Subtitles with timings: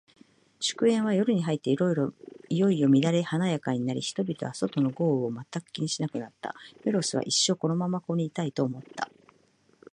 [0.59, 2.11] 祝宴は、夜に入っていよ
[2.71, 6.55] いよ乱れ華やかになり、人々は、外の豪雨を全く気にしなくなった。
[6.83, 9.11] メロスは、一生このままここにいたい、と思った。